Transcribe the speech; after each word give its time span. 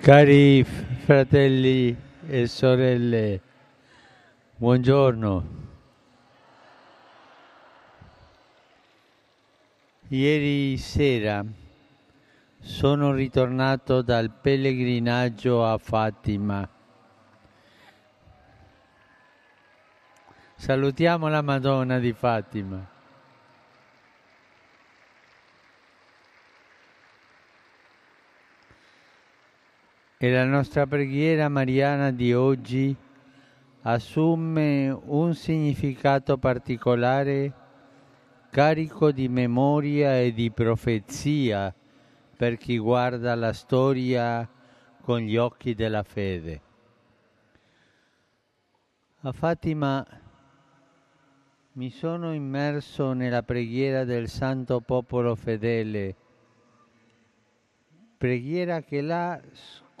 Cari 0.00 0.64
fratelli 0.64 1.94
e 2.26 2.46
sorelle, 2.46 3.38
buongiorno. 4.56 5.44
Ieri 10.08 10.78
sera 10.78 11.44
sono 12.60 13.12
ritornato 13.12 14.00
dal 14.00 14.30
pellegrinaggio 14.30 15.66
a 15.66 15.76
Fatima. 15.76 16.66
Salutiamo 20.54 21.28
la 21.28 21.42
Madonna 21.42 21.98
di 21.98 22.14
Fatima. 22.14 22.99
E 30.22 30.30
la 30.30 30.44
nostra 30.44 30.86
preghiera 30.86 31.48
mariana 31.48 32.10
di 32.10 32.34
oggi 32.34 32.94
assume 33.80 34.90
un 34.90 35.32
significato 35.32 36.36
particolare 36.36 37.54
carico 38.50 39.12
di 39.12 39.30
memoria 39.30 40.20
e 40.20 40.34
di 40.34 40.50
profezia 40.50 41.74
per 42.36 42.58
chi 42.58 42.76
guarda 42.76 43.34
la 43.34 43.54
storia 43.54 44.46
con 45.00 45.20
gli 45.20 45.38
occhi 45.38 45.74
della 45.74 46.02
fede. 46.02 46.60
A 49.22 49.32
Fatima 49.32 50.06
mi 51.72 51.88
sono 51.88 52.34
immerso 52.34 53.14
nella 53.14 53.42
preghiera 53.42 54.04
del 54.04 54.28
santo 54.28 54.82
popolo 54.82 55.34
fedele, 55.34 56.14
preghiera 58.18 58.82
che 58.82 59.00
là 59.00 59.40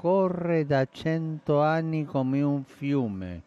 scorre 0.00 0.64
da 0.64 0.88
cento 0.90 1.60
anni 1.60 2.06
come 2.06 2.40
un 2.40 2.64
fiume 2.64 3.42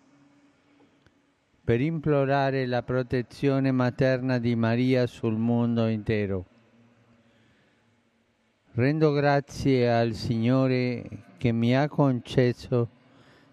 per 1.63 1.81
implorare 1.81 2.67
la 2.67 2.83
protezione 2.83 3.71
materna 3.71 4.37
di 4.37 4.53
Maria 4.53 5.07
sul 5.07 5.35
mondo 5.35 5.87
intero. 5.87 6.45
Rendo 8.73 9.11
grazie 9.13 9.91
al 9.91 10.13
Signore 10.13 11.23
che 11.39 11.51
mi 11.51 11.75
ha 11.75 11.89
concesso 11.89 12.87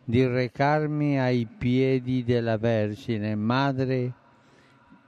di 0.05 0.27
recarmi 0.27 1.19
ai 1.19 1.47
piedi 1.47 2.23
della 2.23 2.59
Vergine 2.59 3.35
Madre 3.35 4.13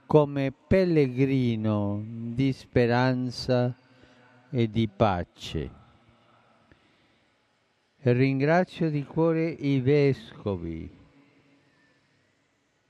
come 0.07 0.51
pellegrino 0.51 2.03
di 2.03 2.51
speranza 2.53 3.71
e 4.49 4.67
di 4.67 4.87
pace. 4.87 5.82
Ringrazio 8.05 8.89
di 8.89 9.05
cuore 9.05 9.47
i 9.47 9.79
vescovi, 9.79 10.91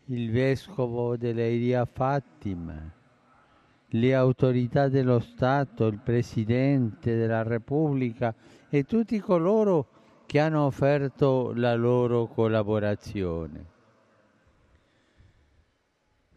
il 0.06 0.32
vescovo 0.32 1.16
dell'Eiria 1.18 1.86
Fatima, 1.86 2.92
le 3.90 4.16
autorità 4.16 4.88
dello 4.88 5.20
Stato, 5.20 5.86
il 5.86 6.00
Presidente 6.00 7.16
della 7.16 7.44
Repubblica 7.44 8.34
e 8.68 8.86
tutti 8.86 9.20
coloro 9.20 9.88
che 10.26 10.40
hanno 10.40 10.66
offerto 10.66 11.54
la 11.54 11.76
loro 11.76 12.26
collaborazione. 12.26 13.66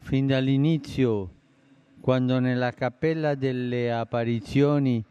Fin 0.01 0.27
dall'inizio, 0.27 1.31
quando 1.99 2.39
nella 2.41 2.73
cappella 2.73 3.35
delle 3.37 3.91
apparizioni 3.91 5.03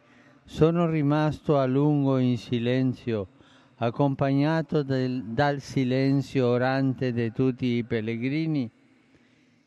sono 0.43 0.88
rimasto 0.88 1.58
a 1.58 1.66
lungo 1.66 2.19
in 2.19 2.38
silenzio, 2.38 3.30
accompagnato 3.77 4.83
del, 4.83 5.23
dal 5.25 5.59
silenzio 5.59 6.47
orante 6.47 7.11
di 7.11 7.31
tutti 7.31 7.65
i 7.65 7.83
pellegrini, 7.83 8.69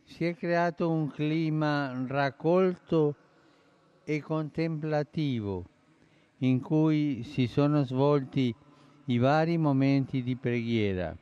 si 0.04 0.24
è 0.24 0.34
creato 0.34 0.90
un 0.90 1.08
clima 1.08 2.04
raccolto 2.06 3.14
e 4.04 4.22
contemplativo 4.22 5.64
in 6.38 6.60
cui 6.60 7.22
si 7.24 7.46
sono 7.46 7.84
svolti 7.84 8.54
i 9.06 9.18
vari 9.18 9.58
momenti 9.58 10.22
di 10.22 10.36
preghiera. 10.36 11.14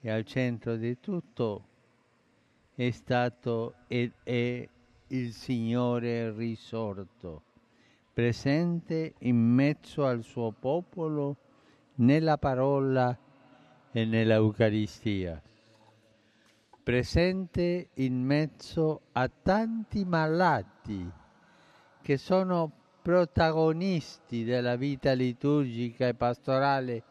E 0.00 0.10
al 0.10 0.24
centro 0.24 0.76
di 0.76 0.98
tutto 1.00 1.66
è 2.74 2.90
stato 2.90 3.74
ed 3.86 4.12
è 4.22 4.68
il 5.08 5.32
Signore 5.32 6.32
risorto, 6.32 7.42
presente 8.12 9.14
in 9.20 9.36
mezzo 9.36 10.06
al 10.06 10.22
suo 10.22 10.50
popolo 10.52 11.36
nella 11.96 12.38
parola 12.38 13.16
e 13.92 14.04
nell'Eucaristia, 14.04 15.40
presente 16.82 17.90
in 17.94 18.22
mezzo 18.22 19.02
a 19.12 19.28
tanti 19.28 20.04
malati 20.04 21.10
che 22.02 22.16
sono 22.16 22.70
protagonisti 23.00 24.44
della 24.44 24.76
vita 24.76 25.12
liturgica 25.12 26.06
e 26.06 26.14
pastorale 26.14 27.02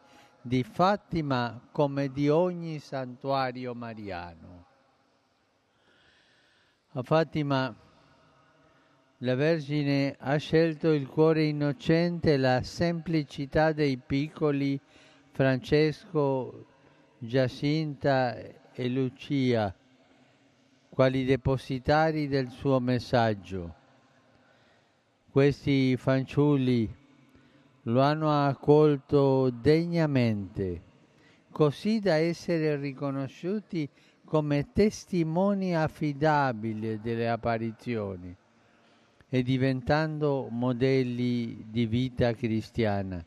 di 0.42 0.64
Fatima 0.64 1.62
come 1.72 2.12
di 2.12 2.30
ogni 2.30 2.80
santuario 2.80 3.74
mariano. 3.74 4.66
A 6.96 7.02
Fatima 7.02 7.74
la 9.24 9.36
Vergine 9.36 10.18
ha 10.20 10.36
scelto 10.36 10.92
il 10.92 11.08
cuore 11.08 11.46
innocente 11.46 12.34
e 12.34 12.38
la 12.38 12.62
semplicità 12.62 13.72
dei 13.72 13.98
piccoli 13.98 14.78
Francesco, 15.32 16.66
Giacinta 17.20 18.36
e 18.36 18.90
Lucia, 18.90 19.74
quali 20.90 21.24
depositari 21.24 22.28
del 22.28 22.50
suo 22.50 22.82
messaggio. 22.82 23.76
Questi 25.32 25.96
fanciulli 25.96 26.94
lo 27.84 28.02
hanno 28.02 28.46
accolto 28.46 29.50
degnamente, 29.52 30.82
così 31.50 32.02
da 32.02 32.16
essere 32.16 32.76
riconosciuti 32.76 33.90
come 34.26 34.74
testimoni 34.74 35.74
affidabili 35.74 37.00
delle 37.00 37.30
apparizioni 37.30 38.36
e 39.34 39.42
diventando 39.42 40.48
modelli 40.52 41.66
di 41.68 41.88
vita 41.88 42.36
cristiana. 42.36 43.26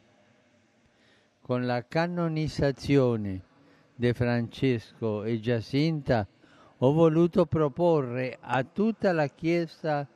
Con 1.41 1.67
la 1.67 1.85
canonizzazione 1.85 3.43
di 3.93 4.13
Francesco 4.13 5.25
e 5.25 5.41
Giacinta 5.41 6.25
ho 6.79 6.93
voluto 6.93 7.47
proporre 7.47 8.39
a 8.41 8.63
tutta 8.63 9.11
la 9.11 9.27
Chiesa 9.27 10.07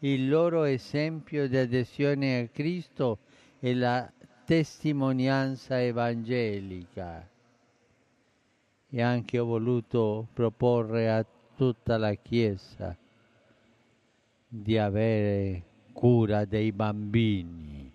il 0.00 0.28
loro 0.28 0.64
esempio 0.64 1.46
di 1.46 1.58
adesione 1.58 2.40
a 2.40 2.48
Cristo 2.48 3.18
e 3.60 3.72
la 3.76 4.10
testimonianza 4.44 5.80
evangelica. 5.80 7.24
E 8.88 9.00
anche 9.00 9.38
ho 9.38 9.44
voluto 9.44 10.26
proporre 10.32 11.08
a 11.08 11.24
tutta 11.54 11.98
la 11.98 12.14
Chiesa 12.14 12.96
di 14.52 14.76
avere 14.76 15.62
cura 15.92 16.44
dei 16.44 16.72
bambini. 16.72 17.92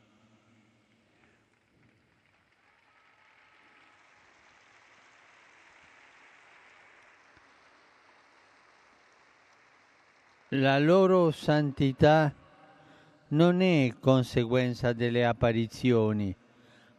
La 10.50 10.80
loro 10.80 11.32
santità 11.32 12.34
non 13.30 13.60
è 13.60 13.94
conseguenza 14.00 14.94
delle 14.94 15.26
apparizioni, 15.26 16.34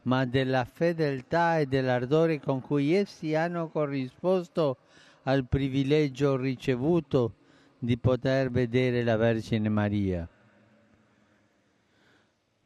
ma 0.03 0.27
della 0.27 0.67
fedeltà 0.67 1.61
e 1.61 1.65
dell'ardore 1.65 2.41
con 2.41 2.61
cui 2.61 2.93
essi 2.93 3.35
hanno 3.35 3.69
corrisposto 3.69 4.77
al 5.23 5.47
privilegio 5.47 6.37
ricevuto 6.37 7.37
di 7.79 7.99
poter 7.99 8.51
vedere 8.51 9.03
la 9.03 9.17
Vergine 9.17 9.69
Maria. 9.69 10.29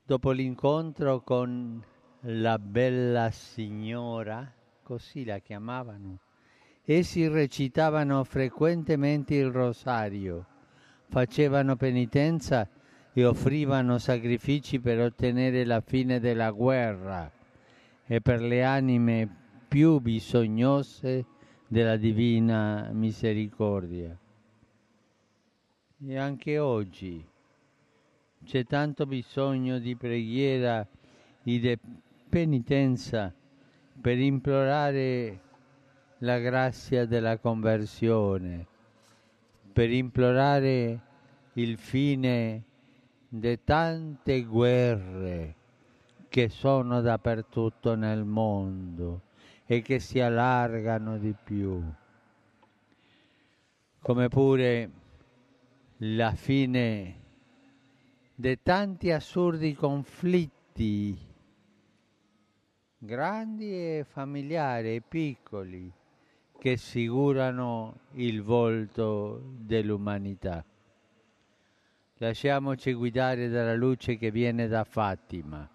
Dopo 0.04 0.30
l'incontro 0.30 1.20
con 1.22 1.82
la 2.22 2.58
bella 2.58 3.30
signora, 3.30 4.52
così 4.82 5.24
la 5.24 5.38
chiamavano, 5.38 6.18
essi 6.84 7.26
recitavano 7.28 8.24
frequentemente 8.24 9.34
il 9.34 9.50
rosario, 9.50 10.46
facevano 11.08 11.76
penitenza 11.76 12.68
e 13.12 13.24
offrivano 13.24 13.98
sacrifici 13.98 14.78
per 14.78 15.00
ottenere 15.00 15.64
la 15.64 15.80
fine 15.80 16.20
della 16.20 16.50
guerra 16.50 17.30
e 18.06 18.20
per 18.20 18.40
le 18.40 18.64
anime 18.64 19.28
più 19.68 19.98
bisognose 20.00 21.24
della 21.66 21.96
divina 21.96 22.90
misericordia. 22.92 24.18
E 26.02 26.16
anche 26.16 26.58
oggi 26.58 27.22
c'è 28.42 28.64
tanto 28.64 29.04
bisogno 29.04 29.78
di 29.78 29.94
preghiera 29.96 30.80
e 30.80 31.58
di 31.58 31.78
penitenza 32.26 33.30
per 34.00 34.18
implorare 34.18 35.40
la 36.18 36.38
grazia 36.38 37.04
della 37.04 37.36
conversione, 37.36 38.66
per 39.74 39.90
implorare 39.90 41.00
il 41.54 41.76
fine 41.76 42.64
di 43.28 43.58
tante 43.62 44.42
guerre 44.44 45.54
che 46.30 46.48
sono 46.48 47.02
dappertutto 47.02 47.94
nel 47.94 48.24
mondo 48.24 49.20
e 49.66 49.82
che 49.82 49.98
si 49.98 50.18
allargano 50.18 51.18
di 51.18 51.34
più, 51.44 51.82
come 54.00 54.28
pure 54.28 54.99
la 56.02 56.32
fine 56.32 57.18
di 58.34 58.58
tanti 58.62 59.10
assurdi 59.10 59.74
conflitti, 59.74 61.14
grandi 62.96 63.70
e 63.70 64.06
familiari 64.08 64.94
e 64.94 65.02
piccoli, 65.06 65.92
che 66.58 66.78
sicurano 66.78 67.98
il 68.12 68.42
volto 68.42 69.42
dell'umanità. 69.58 70.64
Lasciamoci 72.16 72.94
guidare 72.94 73.50
dalla 73.50 73.74
luce 73.74 74.16
che 74.16 74.30
viene 74.30 74.68
da 74.68 74.84
Fatima. 74.84 75.68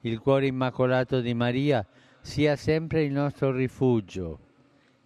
Il 0.00 0.18
cuore 0.18 0.48
immacolato 0.48 1.20
di 1.20 1.32
Maria 1.32 1.86
sia 2.20 2.56
sempre 2.56 3.04
il 3.04 3.12
nostro 3.12 3.52
rifugio, 3.52 4.38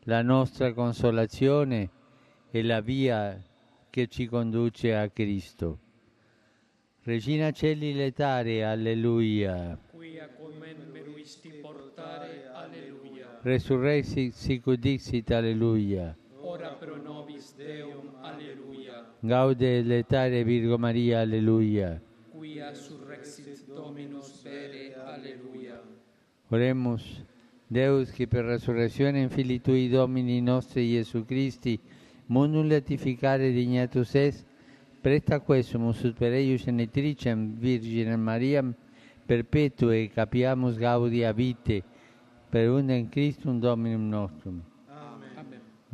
la 0.07 0.23
nostra 0.23 0.73
consolazione 0.73 1.91
e 2.51 2.63
la 2.65 2.81
via 2.81 3.41
che 3.95 4.09
ci 4.09 4.27
conduce 4.27 4.93
a 4.93 5.09
Cristo. 5.09 5.79
Regina 7.05 7.53
Celi 7.53 7.95
letare, 7.95 8.65
alleluia. 8.65 9.79
Quia 9.93 10.29
comen 10.37 10.91
meruisti 10.91 11.51
portare, 11.63 12.51
alleluia. 12.53 13.39
Resurrexit 13.43 14.33
sic 14.33 14.69
dixit, 14.73 15.31
alleluia. 15.31 16.13
Ora 16.41 16.71
pro 16.71 16.97
nobis 16.97 17.55
Deum, 17.55 18.17
alleluia. 18.21 19.15
Gaude 19.21 19.83
letare 19.83 20.43
Virgo 20.43 20.77
Maria, 20.77 21.21
alleluia. 21.21 22.03
Quia 22.33 22.75
surrexit 22.75 23.65
Dominus 23.67 24.43
vere, 24.43 24.93
alleluia. 25.05 25.81
Oremus, 26.49 27.23
Deus, 27.69 28.11
che 28.11 28.27
per 28.27 28.45
resurrezione 28.45 29.21
in 29.21 29.31
Filii 29.31 29.61
Tui 29.61 29.89
Domini 29.89 30.41
nostri 30.41 30.91
Gesù 30.91 31.25
Christi, 31.25 31.79
mundum 32.27 32.69
latificare 32.69 33.53
dignatus 33.53 34.15
est, 34.15 34.47
presta 35.03 35.41
quesumus 35.41 36.03
ut 36.05 36.17
per 36.17 36.33
eius 36.33 36.65
genitricem 36.65 37.55
Virginem 37.61 38.21
Mariam, 38.21 38.75
perpetue 39.27 40.09
capiamus 40.15 40.79
gaudia 40.79 41.33
vite, 41.33 41.83
per 42.51 42.71
undem 42.71 43.09
Christum 43.09 43.61
Dominum 43.61 44.09
nostrum. 44.09 44.63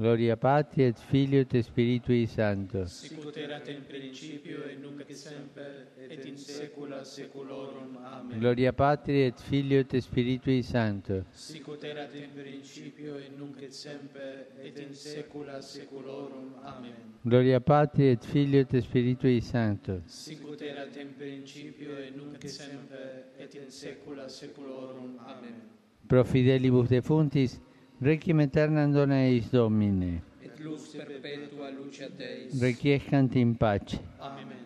Gloria 0.00 0.34
Patri 0.34 0.84
et 0.84 0.98
Filio 0.98 1.40
et 1.40 1.60
Spiritui 1.60 2.26
Sancto. 2.26 2.86
Sicut 2.86 3.36
erat 3.36 3.68
in 3.68 3.82
principio 3.86 4.62
et 4.64 4.78
nunc 4.80 5.02
et 5.06 5.14
semper 5.14 5.88
et 6.08 6.24
in 6.24 6.38
saecula 6.38 7.04
saeculorum. 7.04 7.98
Amen. 8.02 8.38
Gloria 8.38 8.72
Patri 8.72 9.26
et 9.26 9.38
Filio 9.38 9.80
et 9.80 10.00
Spiritui 10.00 10.62
Sancto. 10.62 11.26
Sicut 11.32 11.84
erat 11.84 12.14
in 12.14 12.32
principio 12.32 13.18
et 13.18 13.36
nunc 13.36 13.60
et 13.60 13.74
semper 13.74 14.46
et 14.64 14.80
in 14.80 14.94
saecula 14.94 15.60
saeculorum. 15.60 16.54
Amen. 16.64 16.96
Gloria 17.22 17.60
Patri 17.60 18.08
et 18.08 18.24
Filio 18.24 18.60
et 18.60 18.80
Spiritui 18.80 19.42
Sancto. 19.42 20.00
Sicut 20.06 20.62
erat 20.62 20.96
in 20.96 21.12
principio 21.18 21.98
et 21.98 22.16
nunc 22.16 22.42
et 22.42 22.48
semper 22.48 23.34
et 23.38 23.54
in 23.54 23.68
saecula 23.68 24.30
saeculorum. 24.30 25.18
Amen. 25.26 25.60
Pro 26.08 26.24
fidelibus 26.24 26.88
defuntis, 26.88 27.60
Requiem 28.02 28.40
aeternam 28.40 28.92
dona 28.92 29.16
eis 29.26 29.50
Domine. 29.50 30.22
Et 30.42 30.58
lux 30.58 30.96
perpetua 30.96 31.70
lucia 31.70 32.08
Deis. 32.08 32.58
Requiescant 32.58 33.36
in 33.36 33.54
pace. 33.54 34.00
Amen. 34.18 34.56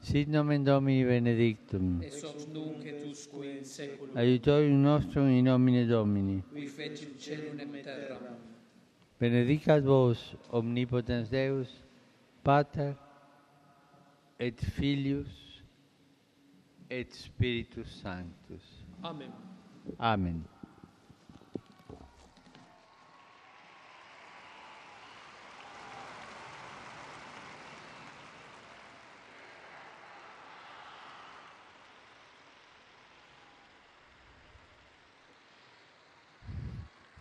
Sit 0.00 0.28
nomen 0.28 0.64
Domini 0.64 1.04
benedictum. 1.04 2.02
Es 2.02 2.24
hoc 2.24 2.48
nunc 2.52 2.84
et 2.84 3.04
usque 3.06 3.44
in 3.44 3.64
saeculum. 3.64 4.16
Aiutorium 4.16 4.82
nostrum 4.82 5.28
in 5.28 5.44
nomine 5.44 5.86
Domini. 5.86 6.42
Qui 6.52 6.66
fecit 6.66 7.20
celum 7.20 7.60
et 7.60 7.84
terram. 7.84 8.34
Benedicat 9.20 9.84
vos 9.84 10.34
omnipotens 10.50 11.30
Deus, 11.30 11.68
Pater 12.42 12.96
et 14.40 14.58
Filius 14.60 15.62
et 16.90 17.12
Spiritus 17.12 18.02
Sanctus. 18.02 18.82
Amen. 19.04 19.30
Amen. 20.00 20.42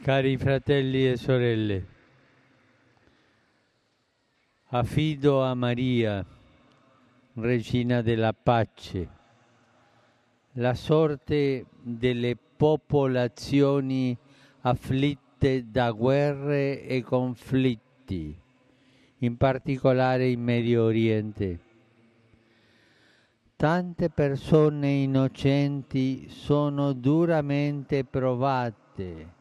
Cari 0.02 0.36
fratelli 0.36 1.08
e 1.08 1.16
sorelle, 1.16 1.86
affido 4.70 5.44
a 5.44 5.54
Maria, 5.54 6.26
Regina 7.36 8.02
della 8.02 8.34
Pace, 8.34 9.10
la 10.54 10.74
sorte 10.74 11.68
delle 11.84 12.36
popolazioni 12.36 14.18
afflitte 14.62 15.70
da 15.70 15.92
guerre 15.92 16.82
e 16.82 17.04
conflitti, 17.04 18.36
in 19.20 19.38
particolare 19.38 20.30
in 20.30 20.42
Medio 20.42 20.86
Oriente. 20.86 21.60
Tante 23.56 24.10
persone 24.10 24.90
innocenti 24.90 26.28
sono 26.28 26.94
duramente 26.94 28.04
provate, 28.04 29.40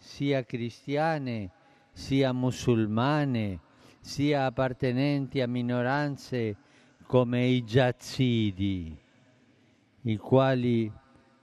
sia 0.00 0.44
cristiane, 0.44 1.50
sia 1.92 2.32
musulmane, 2.32 3.60
sia 4.00 4.46
appartenenti 4.46 5.42
a 5.42 5.46
minoranze 5.46 6.56
come 7.06 7.44
i 7.44 7.62
giazzidi, 7.64 8.96
i 10.02 10.16
quali 10.16 10.90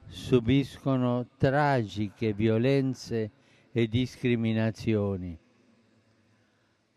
subiscono 0.07 1.27
tragiche 1.37 2.33
violenze 2.33 3.31
e 3.71 3.87
discriminazioni. 3.87 5.37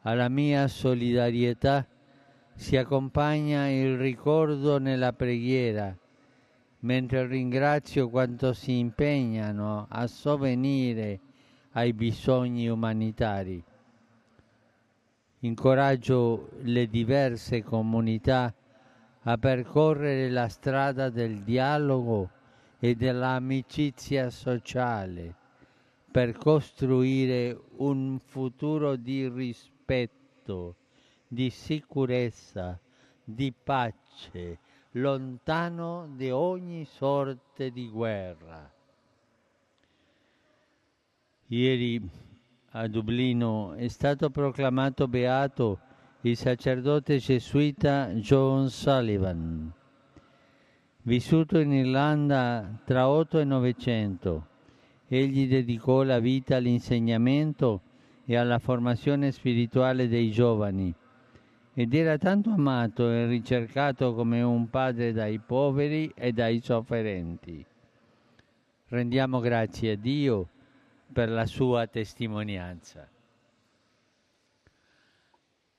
Alla 0.03 0.31
mia 0.31 0.67
solidarietà 0.67 1.87
si 2.55 2.79
accompagna 2.79 3.69
il 3.69 3.99
ricordo 3.99 4.79
nella 4.79 5.13
preghiera, 5.13 5.95
mentre 6.81 7.27
ringrazio 7.27 8.09
quanto 8.09 8.55
si 8.55 8.79
impegnano 8.79 9.87
a 9.91 10.07
sovvenire 10.07 11.21
ai 11.73 11.93
bisogni 11.93 12.69
umanitari. 12.69 13.63
Incoraggio 15.41 16.51
le 16.63 16.89
diverse 16.89 17.63
comunità 17.63 18.53
a 19.23 19.37
percorrere 19.39 20.31
la 20.31 20.49
strada 20.49 21.11
del 21.11 21.43
dialogo 21.43 22.29
e 22.79 22.95
dell'amicizia 22.95 24.31
sociale 24.31 25.35
per 26.11 26.37
costruire 26.37 27.57
un 27.77 28.19
futuro 28.19 28.97
di 28.97 29.29
rispetto, 29.29 30.75
di 31.29 31.51
sicurezza, 31.51 32.79
di 33.23 33.53
pace, 33.53 34.59
lontano 34.93 36.09
di 36.17 36.31
ogni 36.31 36.85
sorte 36.85 37.71
di 37.71 37.89
guerra. 37.89 38.71
Ieri 41.53 42.01
a 42.71 42.87
Dublino 42.87 43.73
è 43.73 43.89
stato 43.89 44.31
proclamato 44.31 45.09
beato 45.09 45.81
il 46.21 46.37
sacerdote 46.37 47.19
gesuita 47.19 48.11
John 48.11 48.71
Sullivan, 48.71 49.73
vissuto 51.03 51.59
in 51.59 51.73
Irlanda 51.73 52.81
tra 52.85 53.09
8 53.09 53.41
e 53.41 53.45
900. 53.45 54.47
Egli 55.09 55.49
dedicò 55.49 56.05
la 56.05 56.21
vita 56.21 56.55
all'insegnamento 56.55 57.81
e 58.27 58.37
alla 58.37 58.61
formazione 58.61 59.33
spirituale 59.33 60.07
dei 60.07 60.31
giovani 60.31 60.95
ed 61.75 61.93
era 61.95 62.17
tanto 62.17 62.51
amato 62.51 63.11
e 63.11 63.27
ricercato 63.27 64.15
come 64.15 64.41
un 64.41 64.71
padre 64.71 65.13
dai 65.13 65.41
poveri 65.41 66.13
e 66.15 66.31
dai 66.31 66.61
sofferenti. 66.63 67.67
Rendiamo 68.87 69.41
grazie 69.41 69.91
a 69.91 69.97
Dio 69.97 70.49
per 71.13 71.29
la 71.29 71.47
sua 71.47 71.87
testimonianza. 71.87 73.09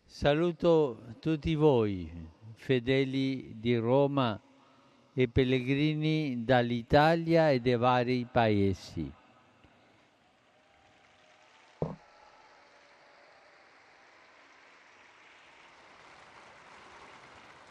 Saluto 0.04 1.16
tutti 1.20 1.56
voi, 1.56 2.12
fedeli 2.56 3.60
di 3.60 3.76
Roma 3.78 4.40
e 5.14 5.28
pellegrini 5.28 6.44
dall'Italia 6.44 7.50
e 7.50 7.60
dai 7.60 7.78
vari 7.78 8.28
paesi. 8.30 9.12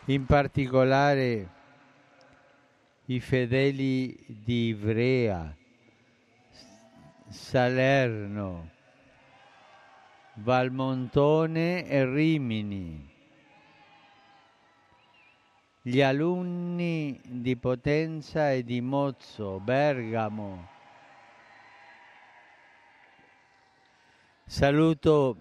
In 0.06 0.26
particolare 0.26 1.48
i 3.04 3.20
fedeli 3.20 4.16
di 4.26 4.68
Ivrea, 4.68 5.54
Salerno, 7.30 8.68
Valmontone 10.34 11.86
e 11.86 12.04
Rimini, 12.04 13.08
gli 15.80 16.02
alunni 16.02 17.20
di 17.24 17.56
Potenza 17.56 18.50
e 18.50 18.64
di 18.64 18.80
Mozzo, 18.80 19.60
Bergamo. 19.60 20.68
Saluto 24.44 25.36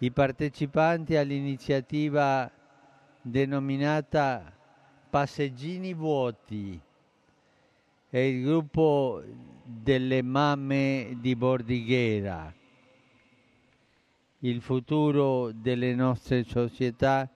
i 0.00 0.10
partecipanti 0.10 1.16
all'iniziativa 1.16 2.50
denominata 3.22 4.52
Passeggini 5.08 5.94
Vuoti 5.94 6.78
e 8.16 8.28
il 8.28 8.44
gruppo 8.44 9.22
delle 9.62 10.22
mamme 10.22 11.18
di 11.20 11.36
Bordighera. 11.36 12.50
Il 14.38 14.62
futuro 14.62 15.52
delle 15.52 15.94
nostre 15.94 16.42
società 16.44 17.30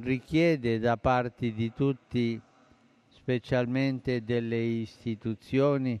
richiede 0.00 0.78
da 0.78 0.96
parte 0.96 1.52
di 1.52 1.74
tutti, 1.74 2.40
specialmente 3.08 4.24
delle 4.24 4.56
istituzioni, 4.56 6.00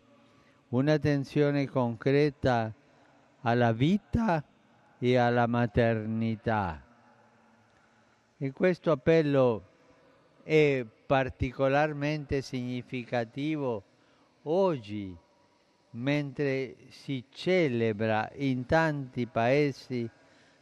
un'attenzione 0.68 1.68
concreta 1.68 2.72
alla 3.42 3.72
vita 3.72 4.42
e 4.98 5.16
alla 5.18 5.46
maternità. 5.46 6.82
E 8.38 8.52
questo 8.52 8.90
appello 8.90 9.71
è 10.42 10.84
particolarmente 11.06 12.42
significativo 12.42 13.82
oggi, 14.42 15.16
mentre 15.90 16.76
si 16.88 17.24
celebra 17.30 18.30
in 18.34 18.66
tanti 18.66 19.26
paesi 19.26 20.08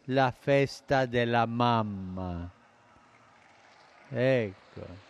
la 0.05 0.33
festa 0.37 1.07
della 1.07 1.47
mamma. 1.47 2.51
Ecco. 4.09 5.09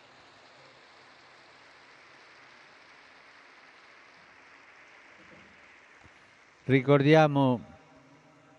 Ricordiamo 6.65 7.59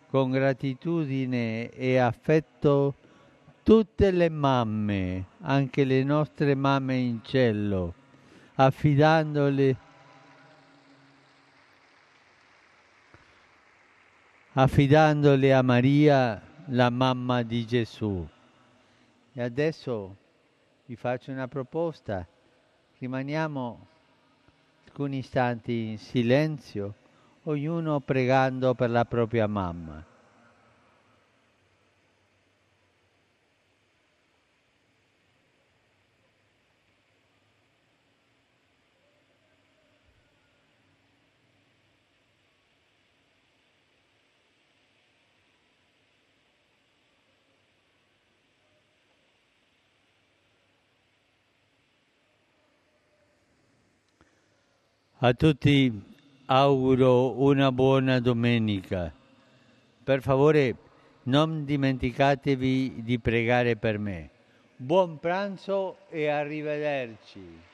con 0.09 0.31
gratitudine 0.31 1.71
e 1.71 1.97
affetto 1.97 2.97
tutte 3.63 4.11
le 4.11 4.29
mamme, 4.29 5.27
anche 5.41 5.85
le 5.85 6.03
nostre 6.03 6.55
mamme 6.55 6.97
in 6.97 7.21
cielo, 7.23 7.95
affidandole 8.55 9.77
affidandole 14.55 15.55
a 15.55 15.63
Maria, 15.63 16.41
la 16.67 16.91
mamma 16.91 17.43
di 17.43 17.65
Gesù. 17.67 18.27
E 19.33 19.43
adesso 19.43 20.17
vi 20.85 20.97
faccio 20.97 21.31
una 21.31 21.49
proposta. 21.49 22.27
Rimaniamo 22.99 23.87
alcuni 24.85 25.19
istanti 25.19 25.89
in 25.91 25.99
silenzio, 25.99 26.95
ognuno 27.45 28.01
pregando 28.01 28.75
per 28.75 28.91
la 28.91 29.07
propria 29.07 29.47
mamma. 29.47 30.12
A 55.25 55.35
tutti 55.35 56.03
auguro 56.47 57.41
una 57.41 57.71
buona 57.71 58.19
domenica. 58.19 59.13
Per 60.03 60.21
favore 60.21 60.75
non 61.27 61.65
dimenticatevi 61.65 63.05
di 63.05 63.21
pregare 63.21 63.77
per 63.77 64.01
me. 64.01 64.31
Buon 64.75 65.21
pranzo 65.21 65.99
e 66.11 66.27
arrivederci. 66.27 67.71